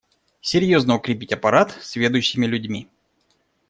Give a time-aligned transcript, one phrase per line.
[0.41, 2.89] Серьезно укрепить аппарат сведущими людьми.